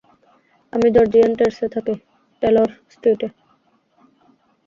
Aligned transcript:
আমি 0.73 0.87
জর্জিয়ান 0.95 1.31
টেরেসে 1.39 1.67
থাকি, 1.75 1.95
টেলর 2.41 2.69
স্ট্রিটে। 2.93 3.27